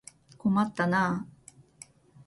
[0.39, 1.27] 困ったなあ。